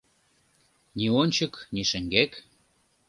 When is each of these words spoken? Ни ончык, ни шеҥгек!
Ни 0.97 1.05
ончык, 1.21 1.53
ни 1.73 1.81
шеҥгек! 1.89 2.31